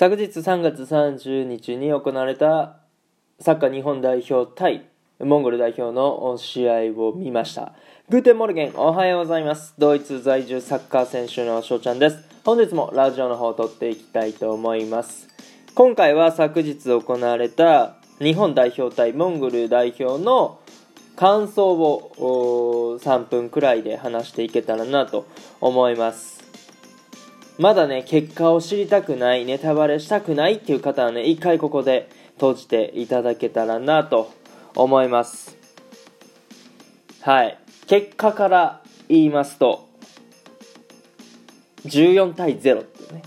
[0.00, 2.78] 昨日3月30日に行われた
[3.38, 4.86] サッカー日本代表対
[5.18, 7.74] モンゴル代表の試合を見ました。
[8.08, 9.74] Guten Morgen、おはようございます。
[9.76, 12.16] ドイツ在住サッカー選手の翔ちゃんです。
[12.46, 15.28] 本日もラジオの方を撮っていきたいと思います。
[15.74, 20.60] 今回は昨日行われた日本代表対モンゴル代表の
[21.14, 25.26] 感想を3分くらいで話していけたらなと
[25.60, 26.39] 思います。
[27.60, 34.32] まだね、結果を知りたくない、ネタバレしたくないっていう方はね、一回ここで閉じていただけたらなと
[34.74, 35.58] 思います。
[37.20, 37.58] はい。
[37.86, 39.90] 結果から言いますと、
[41.84, 43.22] 14対0っていうね、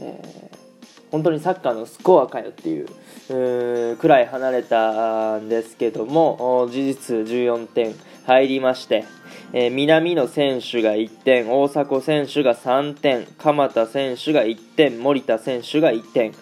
[0.00, 7.94] えー、本当にサッカーのスコアかよっていううくらい離れたんですけども事実14点
[8.26, 9.04] 入りまして、
[9.52, 16.32] えー、南野選手が1点大迫選手が3点鎌田選手が1点森田選手が1点。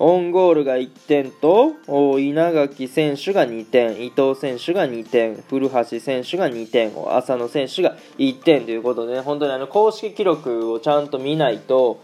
[0.00, 1.72] オンゴールが1点と
[2.18, 12.00] 稲垣選手が2点伊藤選手が2点古橋選手が2点浅野選手が1点ということで、ね、本当にあの公式記録をちゃんと見ないと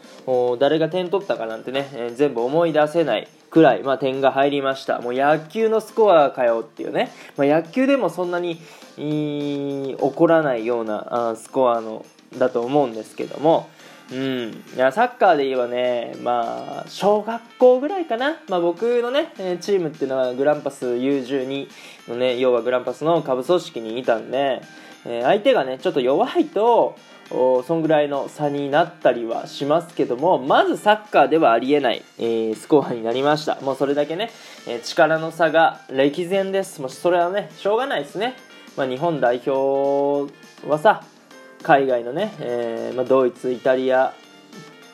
[0.58, 3.29] 誰が点取ったかなんてね、えー、全部思い出せない。
[3.55, 5.01] くらい、まあ、点が入りました。
[5.01, 8.59] もう野球のスコアかよっていうね、まあ、野球でもそんなに
[8.97, 12.05] 起こらないようなあスコアの
[12.39, 13.69] だと思うんですけども。
[14.13, 19.33] うん、いやサッカーで言えばね、まあ、小学校ぐらいかな、まあ、僕のね
[19.63, 21.69] チームっていうのはグランパス U12
[22.09, 24.61] のね要はグランパスの下部組織にいたんで、
[25.07, 26.97] えー、相手がねちょっと弱いと
[27.31, 33.59] おそんぐらいの差になったりはしますけどもまずサッカーではありえない、えー、スコアになりました。
[33.63, 34.31] もうそれだけね、
[34.67, 36.83] えー、力の差が歴然です。
[36.83, 38.37] もうそれはねしょうがないですね、
[38.77, 40.31] まあ、日本代表
[40.69, 41.03] はさ
[41.65, 44.15] 海外のね、えー、まあ、ドイツイタリア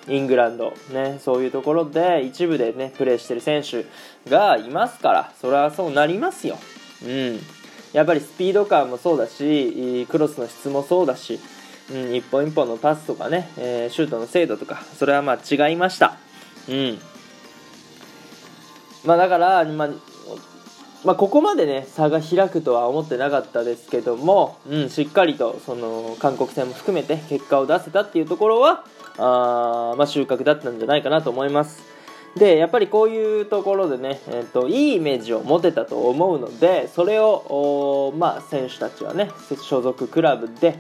[0.09, 3.85] イングランド、ね、そういうところで一部でねプレーしてる選手
[4.31, 6.59] がいますからそれはそうなりますよ、
[7.05, 7.39] うん、
[7.93, 11.39] やっぱりスピード感もそうだしクロスの質もそうだし
[11.93, 16.17] うん、一本一本のパスとかね、えー、シュートの精度とか、それはまあ違いました。
[16.69, 16.99] うん。
[19.05, 19.89] まあだから、まあ、
[21.05, 28.85] まあ、ここまでね差が開くとは思ってなかったですけども、うん、しっかりとその韓国戦も含めて結果を出せたっていうところは
[29.17, 31.83] あ、まあ、収穫だったんじゃないかなと思います。
[32.37, 39.31] でやっぱりこういうところでね、えーと、いいイメージを持てたと思うのでそれを、まあ、選手たちはね
[39.69, 40.79] 所属クラブで、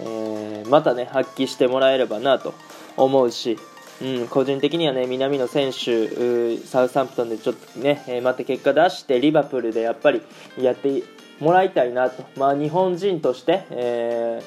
[0.00, 2.52] えー、またね発揮してもらえればなと
[2.96, 3.58] 思うし、
[4.02, 10.22] うん、個人的にはね南野選手サウサンプトンでちょっとね、えー、また結果出してリバプールでやっぱり
[10.58, 11.04] やって
[11.38, 14.42] もらいたいなと、まあ、日本人として、え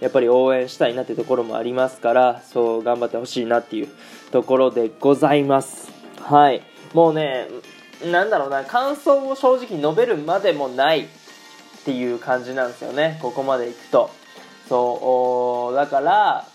[0.00, 3.88] ー、やっぱり応援したいなというところもありますからそう頑張ってほしいなっていう
[4.32, 5.90] ところでございます。
[6.20, 6.62] はい。
[6.92, 7.46] もうね
[8.04, 11.06] なんだろうな感想を正直述べるまでもないっ
[11.84, 13.18] ていう感じなんですよね。
[13.22, 14.10] ここまでいくと。
[14.68, 16.46] そうだから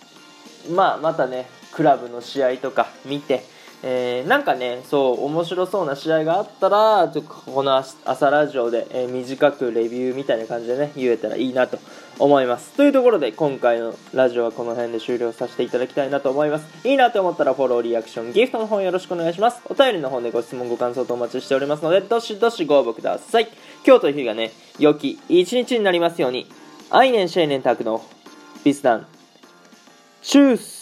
[0.69, 3.44] まあまたねクラブの試合とか見て、
[3.84, 11.80] えー、なんかねそう面白そうな試合があったらちょっとこの朝ラジオで、えー、短くレビューみたいな感じでね言えたらいいなと
[12.20, 12.74] 思います。
[12.74, 16.88] というところで今回のラジオはこの辺で終了させていただきたいなと思います。
[16.88, 19.62] いいなと思ったらフォローリアクションギフトの方よろしくお願いします。
[19.66, 23.48] お便りの方でご質問ご感想とお待ちしておりますのでどしどしご応募ください。
[23.86, 26.48] 今日という日がね良き一日になりますように。
[26.94, 28.04] アイネンシェーネンタクの
[28.66, 29.08] ビスダン
[30.22, 30.81] チュース。